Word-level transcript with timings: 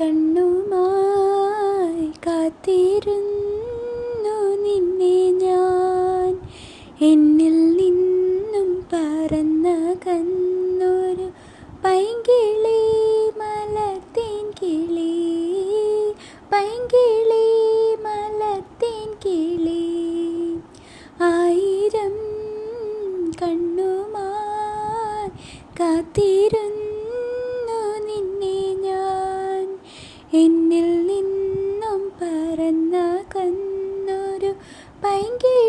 കണ്ണുമായി 0.00 2.12
കാത്തിരുന്നു 2.26 4.56
നിന്നെ 4.56 5.32
ഞാൻ. 5.32 6.40
എന്നിൽ 7.02 7.76
നിന്നും 7.76 8.86
പറന്ന 8.92 9.94
കന്നൊരു 10.06 11.28
പൈങ്കിളി 11.84 12.82
മലത്തിൻ 13.38 14.52
കിളി. 14.62 15.14
പൈങ്കിളി 16.52 17.46
മലത്തിൻ 18.02 19.14
കിളി. 19.24 19.86
ആയിരം 21.22 22.16
കണ്ണുമായി 23.42 24.29
എന്നിൽ 35.02 35.59